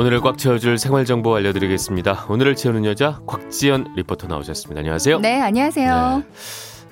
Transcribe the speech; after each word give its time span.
오늘을 0.00 0.22
꽉 0.22 0.38
채워줄 0.38 0.78
생활 0.78 1.04
정보 1.04 1.36
알려드리겠습니다. 1.36 2.24
오늘을 2.30 2.56
채우는 2.56 2.86
여자 2.86 3.20
곽지연 3.26 3.96
리포터 3.96 4.28
나오셨습니다. 4.28 4.78
안녕하세요. 4.78 5.18
네, 5.18 5.38
안녕하세요. 5.42 6.22
네. 6.24 6.26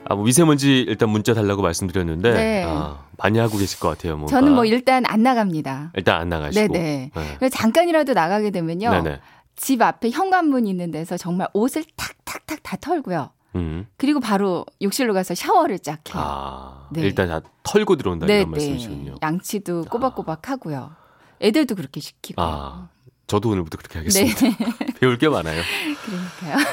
아, 0.05 0.15
뭐 0.15 0.25
미세먼지 0.25 0.81
일단 0.87 1.09
문자 1.09 1.33
달라고 1.33 1.63
말씀드렸는데 1.63 2.33
네. 2.35 2.65
아, 2.69 2.99
많이 3.17 3.39
하고 3.39 3.57
계실 3.57 3.81
것 3.81 3.89
같아요. 3.89 4.19
뭔가. 4.19 4.29
저는 4.29 4.55
뭐 4.55 4.67
일단 4.67 5.05
안 5.07 5.23
나갑니다. 5.23 5.93
일단 5.97 6.21
안 6.21 6.29
나가시고. 6.29 6.71
네네. 6.71 7.11
네. 7.41 7.49
잠깐이라도 7.49 8.13
나가게 8.13 8.51
되면요. 8.51 8.91
네네. 8.91 9.21
집 9.57 9.81
앞에 9.81 10.11
현관문 10.11 10.67
있는 10.67 10.91
데서 10.91 11.17
정말 11.17 11.49
옷을 11.55 11.85
탁탁탁 11.97 12.63
다 12.63 12.77
털고요. 12.79 13.31
음. 13.55 13.87
그리고 13.97 14.21
바로 14.21 14.67
욕실로 14.83 15.15
가서 15.15 15.35
샤워를 15.35 15.79
쫙 15.79 15.95
해요. 16.15 16.23
아, 16.23 16.89
네. 16.91 17.01
일단 17.01 17.29
다 17.29 17.41
털고 17.63 17.97
들어온다 17.97 18.27
네, 18.27 18.41
이런 18.41 18.51
말씀이시군요. 18.51 19.15
양치도 19.23 19.85
꼬박꼬박 19.85 20.51
하고요. 20.51 20.91
애들도 21.41 21.75
그렇게 21.75 22.01
시키고. 22.01 22.43
아, 22.43 22.89
저도 23.29 23.51
오늘부터 23.51 23.79
그렇게 23.79 23.99
하겠습니다. 23.99 24.41
네. 24.41 24.57
배울 25.01 25.17
게 25.19 25.29
많아요. 25.29 25.63
그러니까요. 26.05 26.67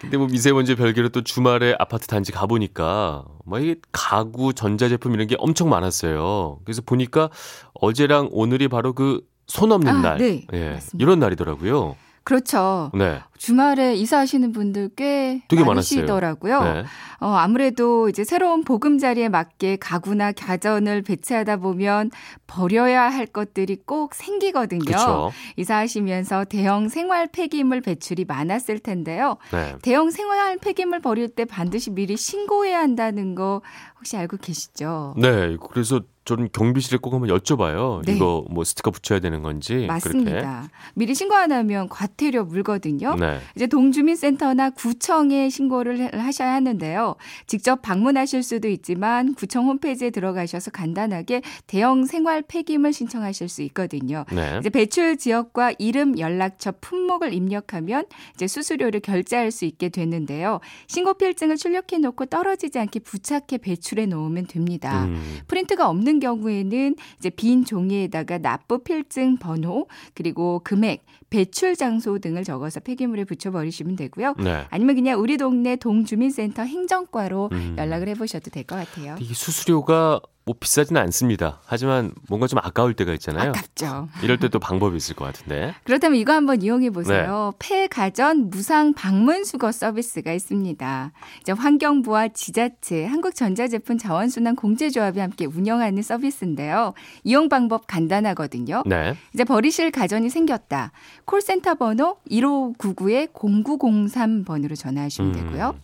근데 0.00 0.16
뭐 0.16 0.28
미세먼지 0.28 0.76
별개로 0.76 1.08
또 1.08 1.22
주말에 1.22 1.74
아파트 1.78 2.06
단지 2.06 2.30
가보니까 2.30 3.24
뭐 3.44 3.58
이게 3.58 3.76
가구, 3.90 4.54
전자제품 4.54 5.12
이런 5.14 5.26
게 5.26 5.34
엄청 5.38 5.68
많았어요. 5.68 6.60
그래서 6.64 6.82
보니까 6.82 7.30
어제랑 7.74 8.28
오늘이 8.30 8.68
바로 8.68 8.92
그 8.92 9.28
손 9.50 9.72
없는 9.72 9.92
아, 9.96 10.00
날. 10.00 10.18
네, 10.18 10.46
예, 10.54 10.78
이런 11.00 11.18
날이더라고요. 11.18 11.96
그렇죠. 12.30 12.92
네. 12.94 13.18
주말에 13.38 13.96
이사하시는 13.96 14.52
분들 14.52 14.90
꽤 14.94 15.42
되게 15.48 15.64
많으시더라고요. 15.64 16.62
네. 16.62 16.84
어, 17.18 17.26
아무래도 17.32 18.08
이제 18.08 18.22
새로운 18.22 18.62
보금자리에 18.62 19.28
맞게 19.28 19.78
가구나 19.80 20.30
가전을 20.30 21.02
배치하다 21.02 21.56
보면 21.56 22.12
버려야 22.46 23.08
할 23.08 23.26
것들이 23.26 23.78
꼭 23.84 24.14
생기거든요. 24.14 24.84
그쵸. 24.84 25.32
이사하시면서 25.56 26.44
대형 26.44 26.88
생활 26.88 27.26
폐기물 27.26 27.80
배출이 27.80 28.26
많았을 28.26 28.78
텐데요. 28.78 29.36
네. 29.50 29.74
대형 29.82 30.12
생활 30.12 30.56
폐기물 30.58 31.00
버릴 31.00 31.30
때 31.30 31.44
반드시 31.44 31.90
미리 31.90 32.16
신고해야 32.16 32.78
한다는 32.78 33.34
거 33.34 33.60
혹시 33.98 34.16
알고 34.16 34.36
계시죠? 34.36 35.14
네. 35.16 35.56
그래서 35.72 36.00
저는 36.30 36.50
경비실에 36.52 36.98
꼭 37.02 37.12
한번 37.12 37.28
여쭤봐요. 37.28 38.04
네. 38.06 38.14
이거 38.14 38.44
뭐 38.50 38.62
스티커 38.62 38.92
붙여야 38.92 39.18
되는 39.18 39.42
건지. 39.42 39.86
맞습니다. 39.88 40.30
그렇게. 40.30 40.68
미리 40.94 41.12
신고 41.12 41.34
안 41.34 41.50
하면 41.50 41.88
과태료 41.88 42.44
물거든요. 42.44 43.16
네. 43.16 43.40
이제 43.56 43.66
동주민센터나 43.66 44.70
구청에 44.70 45.48
신고를 45.48 46.16
하셔야 46.16 46.52
하는데요. 46.52 47.16
직접 47.48 47.82
방문하실 47.82 48.44
수도 48.44 48.68
있지만 48.68 49.34
구청 49.34 49.66
홈페이지에 49.66 50.10
들어가셔서 50.10 50.70
간단하게 50.70 51.42
대형 51.66 52.04
생활 52.04 52.42
폐기물 52.42 52.92
신청하실 52.92 53.48
수 53.48 53.62
있거든요. 53.62 54.24
네. 54.30 54.58
이제 54.60 54.70
배출 54.70 55.16
지역과 55.16 55.72
이름, 55.80 56.16
연락처, 56.16 56.72
품목을 56.80 57.34
입력하면 57.34 58.04
이제 58.36 58.46
수수료를 58.46 59.00
결제할 59.00 59.50
수 59.50 59.64
있게 59.64 59.88
되는데요. 59.88 60.60
신고 60.86 61.14
필증을 61.14 61.56
출력해 61.56 61.98
놓고 62.00 62.26
떨어지지 62.26 62.78
않게 62.78 63.00
부착해 63.00 63.58
배출해 63.60 64.06
놓으면 64.06 64.46
됩니다. 64.46 65.06
음. 65.06 65.40
프린트가 65.48 65.88
없는 65.88 66.19
경우에는 66.20 66.96
이제 67.18 67.30
빈 67.30 67.64
종이에다가 67.64 68.38
납부 68.38 68.78
필증 68.78 69.36
번호 69.36 69.86
그리고 70.14 70.60
금액, 70.62 71.02
배출 71.30 71.76
장소 71.76 72.18
등을 72.18 72.44
적어서 72.44 72.80
폐기물에 72.80 73.24
붙여버리시면 73.24 73.96
되고요. 73.96 74.34
네. 74.38 74.66
아니면 74.70 74.96
그냥 74.96 75.20
우리 75.20 75.36
동네 75.36 75.76
동주민센터 75.76 76.62
행정과로 76.62 77.48
음. 77.52 77.76
연락을 77.78 78.08
해보셔도 78.08 78.50
될 78.50 78.64
것 78.64 78.76
같아요. 78.76 79.16
이 79.20 79.24
수수료가 79.32 80.20
뭐 80.46 80.54
비싸지는 80.58 81.00
않습니다. 81.02 81.60
하지만 81.66 82.12
뭔가 82.28 82.46
좀 82.46 82.58
아까울 82.62 82.94
때가 82.94 83.12
있잖아요. 83.14 83.50
아깝죠. 83.50 84.08
이럴 84.24 84.38
때 84.38 84.48
또 84.48 84.58
방법이 84.58 84.96
있을 84.96 85.14
것 85.14 85.24
같은데. 85.26 85.74
그렇다면 85.84 86.18
이거 86.18 86.32
한번 86.32 86.62
이용해 86.62 86.90
보세요. 86.90 87.52
네. 87.60 87.68
폐가전 87.86 88.48
무상 88.50 88.94
방문 88.94 89.44
수거 89.44 89.70
서비스가 89.70 90.32
있습니다. 90.32 91.12
이제 91.42 91.52
환경부와 91.52 92.28
지자체, 92.28 93.04
한국전자제품 93.06 93.98
자원순환 93.98 94.56
공제조합이 94.56 95.20
함께 95.20 95.44
운영하는 95.44 96.02
서비스인데요. 96.02 96.94
이용 97.22 97.48
방법 97.48 97.86
간단하거든요. 97.86 98.82
네. 98.86 99.14
이제 99.34 99.44
버리실 99.44 99.90
가전이 99.92 100.30
생겼다. 100.30 100.90
콜센터 101.24 101.74
번호 101.74 102.16
1599에 102.30 103.32
0903번으로 103.32 104.76
전화하시면 104.76 105.34
음. 105.34 105.36
되고요. 105.36 105.74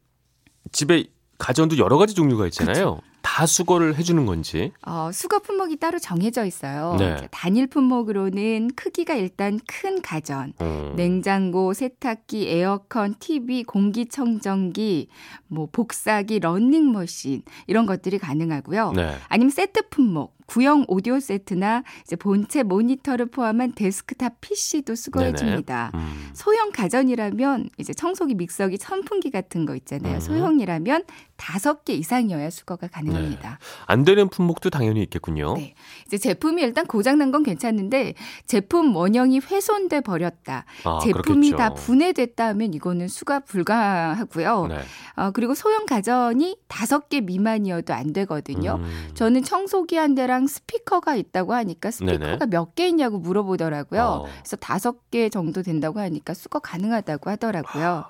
집에 0.73 1.05
가전도 1.39 1.79
여러 1.79 1.99
가지 1.99 2.15
종류가 2.15 2.47
있잖아요. 2.47 2.97
그쵸. 2.97 3.01
다 3.25 3.47
수거를 3.47 3.97
해주는 3.97 4.27
건지? 4.27 4.71
어, 4.87 5.11
수거 5.13 5.39
품목이 5.39 5.77
따로 5.77 5.99
정해져 5.99 6.45
있어요. 6.45 6.95
네. 6.99 7.27
단일 7.31 7.67
품목으로는 7.67 8.73
크기가 8.77 9.15
일단 9.15 9.59
큰 9.67 10.03
가전, 10.03 10.53
음. 10.61 10.93
냉장고, 10.95 11.73
세탁기, 11.73 12.49
에어컨, 12.49 13.15
TV, 13.19 13.65
공기청정기, 13.65 15.09
뭐 15.49 15.67
복사기, 15.73 16.39
러닝머신 16.39 17.43
이런 17.67 17.87
것들이 17.87 18.19
가능하고요. 18.19 18.93
네. 18.93 19.17
아니면 19.29 19.51
세트 19.51 19.89
품목, 19.89 20.37
구형 20.47 20.85
오디오 20.89 21.21
세트나 21.21 21.83
이제 22.03 22.17
본체 22.17 22.63
모니터를 22.63 23.27
포함한 23.27 23.73
데스크탑 23.75 24.41
PC도 24.41 24.95
수거해 24.95 25.33
줍니다. 25.35 25.91
음. 25.95 26.31
소형 26.35 26.71
가전이라면 26.71 27.71
이제 27.79 27.93
청소기, 27.93 28.35
믹서기, 28.35 28.77
선풍기 28.79 29.31
같은 29.31 29.67
거 29.67 29.75
있잖아요. 29.77 30.15
음. 30.17 30.21
소형이라면 30.21 31.05
다섯 31.37 31.85
개 31.85 31.95
이상이어야 31.95 32.51
수거가 32.51 32.87
가능합니다. 32.89 33.51
네. 33.51 33.57
안 33.87 34.05
되는 34.05 34.29
품목도 34.29 34.71
당연히 34.71 35.03
있겠군요. 35.03 35.55
네. 35.57 35.75
이제 36.07 36.17
제품이 36.19 36.63
일단 36.63 36.87
고장 36.87 37.19
난 37.19 37.35
건 37.35 37.43
괜찮은데 37.43 38.15
제품 38.47 38.95
원형이 38.95 39.41
훼손돼 39.41 40.03
버렸다. 40.03 40.65
아, 40.85 40.99
제품이 41.03 41.51
그렇겠죠. 41.51 41.57
다 41.57 41.75
분해됐다 41.75 42.47
하면 42.49 42.75
이거는 42.75 43.09
수거 43.09 43.41
불가하고요. 43.41 44.67
네. 44.69 44.79
어, 45.17 45.31
그리고 45.33 45.55
소형 45.55 45.87
가전이 45.87 46.59
다섯 46.69 47.09
개 47.09 47.21
미만이어도 47.21 47.93
안 47.95 48.13
되거든요. 48.13 48.77
음. 48.81 49.11
저는 49.15 49.43
청소기 49.43 49.97
한 49.97 50.15
대랑 50.15 50.34
랑 50.35 50.47
스피커가 50.49 51.15
있다고 51.15 51.55
하니까 51.55 51.91
스피커가 51.93 52.47
몇 52.47 52.75
개 52.75 52.89
있냐고 52.89 53.19
물어보더라고요. 53.19 54.03
어. 54.03 54.27
그래서 54.41 54.57
다섯 54.57 55.11
개 55.13 55.29
정도 55.29 55.63
된다고 55.63 56.01
하니까 56.01 56.35
수거 56.35 56.59
가능하다고 56.59 57.31
하더라고요. 57.31 58.05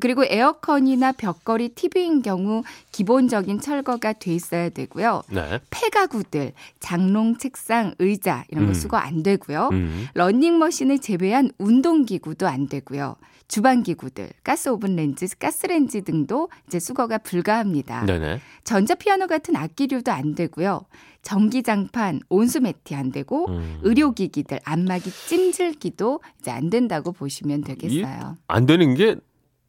그리고 0.00 0.24
에어컨이나 0.24 1.12
벽걸이 1.12 1.70
TV인 1.70 2.20
경우 2.22 2.62
기본적인 2.92 3.60
철거가 3.60 4.12
돼 4.14 4.34
있어야 4.34 4.68
되고요. 4.68 5.22
네. 5.30 5.60
폐가구들, 5.70 6.52
장롱, 6.80 7.38
책상, 7.38 7.94
의자 7.98 8.44
이런 8.48 8.64
거 8.66 8.70
음. 8.72 8.74
수거 8.74 8.96
안 8.98 9.22
되고요. 9.22 9.68
음. 9.72 10.08
러닝머신을 10.14 10.98
제외한 11.00 11.50
운동기구도 11.58 12.46
안 12.48 12.68
되고요. 12.68 13.16
주방기구들, 13.48 14.30
가스 14.44 14.70
오븐 14.70 14.96
렌즈, 14.96 15.26
가스렌지 15.38 16.00
등도 16.02 16.48
이제 16.66 16.80
수거가 16.80 17.18
불가합니다. 17.18 18.06
네네. 18.06 18.40
전자피아노 18.64 19.26
같은 19.26 19.56
악기류도 19.56 20.10
안 20.10 20.34
되고요. 20.34 20.86
전기장판, 21.22 22.20
온수매트 22.28 22.94
안 22.94 23.12
되고 23.12 23.46
음. 23.48 23.78
의료기기들, 23.82 24.60
안마기, 24.64 25.10
찜질기도 25.10 26.20
이제 26.40 26.50
안 26.50 26.68
된다고 26.68 27.12
보시면 27.12 27.62
되겠어요. 27.62 28.36
안 28.48 28.66
되는 28.66 28.94
게 28.94 29.16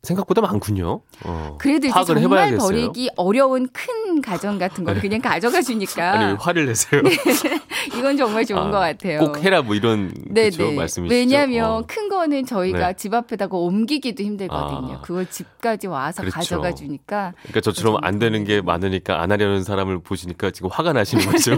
생각보다 0.03 0.41
많군요. 0.41 0.99
어, 1.23 1.55
그래도 1.57 1.87
이제 1.87 2.03
정말 2.05 2.23
해봐야겠어요. 2.23 2.67
버리기 2.67 3.09
어려운 3.15 3.69
큰 3.71 4.21
가전 4.21 4.59
같은 4.59 4.83
거를 4.83 5.01
그냥 5.01 5.21
가져가 5.21 5.61
주니까. 5.61 6.11
아니 6.19 6.33
화를 6.37 6.65
내세요. 6.65 7.01
네. 7.01 7.11
이건 7.97 8.17
정말 8.17 8.45
좋은 8.45 8.59
아, 8.59 8.65
것 8.69 8.79
같아요. 8.79 9.19
꼭 9.19 9.41
해라 9.41 9.61
뭐 9.61 9.75
이런 9.75 10.13
그렇죠? 10.33 10.73
말씀이시죠. 10.73 11.15
왜냐하면 11.15 11.71
어. 11.71 11.83
큰 11.87 12.09
거는 12.09 12.45
저희가 12.45 12.87
네. 12.87 12.93
집 12.97 13.13
앞에다가 13.13 13.55
옮기기도 13.55 14.23
힘들거든요. 14.23 14.95
아. 14.95 15.01
그걸 15.01 15.25
집까지 15.29 15.87
와서 15.87 16.21
그렇죠. 16.21 16.35
가져가 16.35 16.75
주니까. 16.75 17.33
그러니까 17.43 17.61
저처럼 17.61 17.97
안 18.03 18.19
되는 18.19 18.43
게 18.43 18.61
많으니까 18.61 19.21
안 19.21 19.31
하려는 19.31 19.63
사람을 19.63 20.03
보시니까 20.03 20.51
지금 20.51 20.69
화가 20.69 20.91
나시는 20.91 21.25
거죠. 21.31 21.57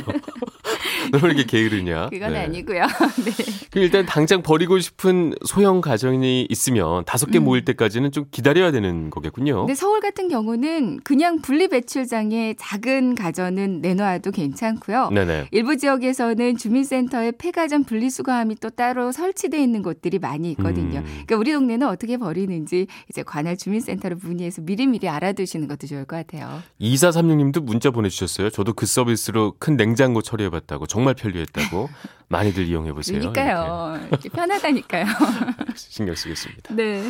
너왜 1.12 1.34
이렇게 1.34 1.46
게으르냐? 1.46 2.10
그건 2.10 2.34
네. 2.34 2.40
아니고요. 2.40 2.81
네. 3.25 3.31
그 3.72 3.80
일단 3.80 4.06
당장 4.06 4.42
버리고 4.42 4.80
싶은 4.80 5.34
소형 5.46 5.81
가정이 5.81 6.48
있으면 6.50 7.06
다섯 7.06 7.30
개 7.30 7.40
음. 7.40 7.46
모일 7.46 7.66
때까지는 7.66 8.12
좀 8.12 8.25
기다려야 8.31 8.72
되는 8.72 9.10
거겠군요. 9.10 9.62
근데 9.62 9.75
서울 9.75 10.00
같은 10.00 10.28
경우는 10.28 11.02
그냥 11.04 11.42
분리 11.42 11.68
배출장에 11.68 12.56
작은 12.57 13.16
가전은 13.16 13.81
내놔도 13.81 14.31
괜찮고요. 14.31 15.10
네네. 15.10 15.48
일부 15.52 15.78
지역에서는 15.78 16.57
주민센터에 16.57 17.31
폐가전 17.38 17.84
분리수거함이 17.84 18.56
또 18.62 18.69
따로 18.69 19.12
설치되어 19.12 19.60
있는 19.60 19.81
곳들이 19.81 20.19
많이 20.19 20.51
있거든요. 20.51 21.00
음. 21.00 21.04
그러니까 21.06 21.36
우리 21.38 21.51
동네는 21.51 21.88
어떻게 21.88 22.18
버리는지 22.18 22.88
이제 23.10 23.24
관할 23.24 23.58
주민센터를 23.58 24.18
문의해서 24.22 24.62
미리미리 24.62 25.10
알아두시는 25.10 25.68
것도 25.68 25.88
좋을 25.88 26.06
것 26.06 26.16
같아요. 26.16 26.62
2436님도 26.81 27.63
문자 27.63 27.92
보내주셨어요. 27.92 28.50
저도 28.50 28.74
그 28.74 28.86
서비스로 28.86 29.56
큰 29.60 29.78
냉장고 29.78 30.22
처리해봤다고 30.22 30.88
정말 30.95 31.13
편리했다고 31.13 31.89
많이들 32.30 32.65
이용해 32.65 32.94
보세요. 32.94 33.19
그러니까요. 33.19 33.95
이렇게. 34.00 34.07
이렇게 34.07 34.30
편하다니까요. 34.30 35.06
신경 35.75 36.15
쓰겠습니다. 36.15 36.74
네. 36.74 37.03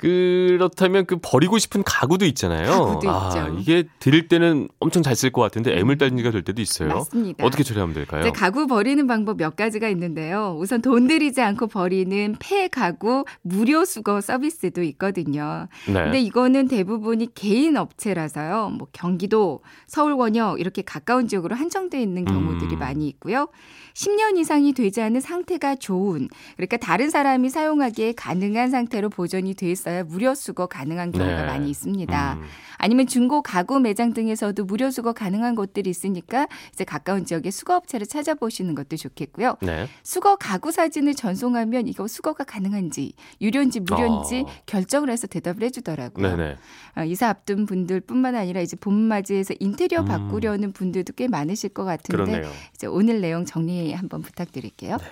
그렇다면 0.00 1.04
그 1.04 1.18
버리고 1.20 1.58
싶은 1.58 1.82
가구도 1.84 2.24
있잖아요. 2.24 2.70
가구도 2.70 3.10
아, 3.10 3.28
있죠. 3.28 3.56
이게 3.58 3.84
드릴 3.98 4.28
때는 4.28 4.68
엄청 4.78 5.02
잘 5.02 5.14
쓸 5.14 5.30
것 5.30 5.42
같은데 5.42 5.76
애물단지가 5.78 6.30
될 6.30 6.42
때도 6.42 6.62
있어요. 6.62 6.88
맞습니다. 6.88 7.44
어떻게 7.44 7.62
처리하면 7.62 7.94
될까요? 7.94 8.22
이제 8.22 8.30
가구 8.30 8.66
버리는 8.66 9.06
방법 9.06 9.36
몇 9.36 9.54
가지가 9.56 9.88
있는데요. 9.90 10.56
우선 10.58 10.80
돈 10.80 11.06
들이지 11.06 11.42
않고 11.42 11.66
버리는 11.66 12.36
폐 12.38 12.68
가구 12.68 13.24
무료 13.42 13.84
수거 13.84 14.22
서비스도 14.22 14.82
있거든요. 14.84 15.68
네. 15.86 15.92
근데 15.92 16.20
이거는 16.20 16.68
대부분이 16.68 17.34
개인 17.34 17.76
업체라서요. 17.76 18.70
뭐 18.78 18.88
경기도, 18.92 19.60
서울 19.86 20.14
원역 20.14 20.60
이렇게 20.60 20.80
가까운 20.80 21.28
지역으로 21.28 21.54
한정돼 21.56 22.00
있는 22.00 22.24
경우들이 22.24 22.76
음. 22.76 22.78
많이 22.78 23.06
있고요. 23.08 23.48
10년 23.92 24.38
이상이 24.38 24.72
되지 24.72 25.02
않은 25.02 25.20
상태가 25.20 25.74
좋은 25.74 26.28
그러니까 26.56 26.76
다른 26.76 27.10
사람이 27.10 27.50
사용하기에 27.50 28.12
가능한 28.12 28.70
상태로 28.70 29.10
보존이 29.10 29.54
돼 29.54 29.70
있어 29.70 29.89
야 29.98 30.04
무료 30.04 30.34
수거 30.34 30.66
가능한 30.66 31.12
경우가 31.12 31.42
네. 31.42 31.46
많이 31.46 31.70
있습니다. 31.70 32.34
음. 32.34 32.42
아니면 32.78 33.06
중고 33.06 33.42
가구 33.42 33.78
매장 33.78 34.14
등에서도 34.14 34.64
무료 34.64 34.90
수거 34.90 35.12
가능한 35.12 35.54
곳들이 35.54 35.90
있으니까 35.90 36.48
이제 36.72 36.84
가까운 36.84 37.26
지역의 37.26 37.52
수거업체를 37.52 38.06
찾아보시는 38.06 38.74
것도 38.74 38.96
좋겠고요. 38.96 39.56
네. 39.60 39.86
수거 40.02 40.36
가구 40.36 40.72
사진을 40.72 41.14
전송하면 41.14 41.88
이거 41.88 42.08
수거가 42.08 42.44
가능한지 42.44 43.12
유료인지 43.40 43.80
무료인지 43.80 44.44
어. 44.46 44.50
결정을 44.64 45.10
해서 45.10 45.26
대답을 45.26 45.62
해주더라고요. 45.64 46.36
네네. 46.36 46.56
어, 46.96 47.04
이사 47.04 47.28
앞둔 47.28 47.66
분들뿐만 47.66 48.34
아니라 48.34 48.62
이제 48.62 48.76
봄 48.76 48.94
맞이해서 48.94 49.54
인테리어 49.60 50.00
음. 50.00 50.04
바꾸려는 50.06 50.72
분들도 50.72 51.12
꽤 51.14 51.28
많으실 51.28 51.70
것 51.70 51.84
같은데 51.84 52.24
그러네요. 52.24 52.50
이제 52.74 52.86
오늘 52.86 53.20
내용 53.20 53.44
정리 53.44 53.92
한번 53.92 54.22
부탁드릴게요. 54.22 54.96
네. 54.96 55.04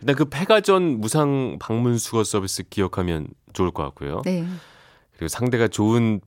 일단 0.00 0.14
그 0.14 0.26
폐가전 0.26 1.00
무상 1.00 1.56
방문 1.58 1.98
수거 1.98 2.22
서비스 2.22 2.62
기억하면 2.68 3.28
좋을 3.56 3.70
것 3.70 3.82
같고요. 3.82 4.22
네. 4.24 4.46
그리고 5.12 5.28
상대가 5.28 5.66
좋은 5.66 6.20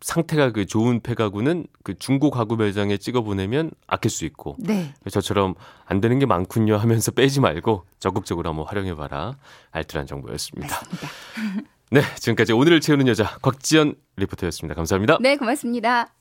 상태가 0.00 0.52
그 0.52 0.66
좋은 0.66 1.00
폐가구는 1.00 1.66
그 1.82 1.98
중고 1.98 2.30
가구 2.30 2.56
매장에 2.56 2.98
찍어 2.98 3.22
보내면 3.22 3.70
아낄 3.86 4.10
수 4.10 4.26
있고 4.26 4.56
네. 4.58 4.92
저처럼 5.10 5.54
안 5.86 6.02
되는 6.02 6.18
게 6.18 6.26
많군요 6.26 6.76
하면서 6.76 7.10
빼지 7.12 7.40
말고 7.40 7.84
적극적으로 7.98 8.50
한번 8.50 8.66
활용해 8.66 8.94
봐라. 8.96 9.38
알뜰한 9.70 10.06
정보였습니다. 10.06 10.78
네, 11.90 12.02
지금까지 12.16 12.52
오늘을 12.52 12.80
채우는 12.80 13.08
여자 13.08 13.24
곽지연 13.40 13.94
리포터였습니다. 14.16 14.74
감사합니다. 14.74 15.18
네, 15.20 15.36
고맙습니다. 15.36 16.08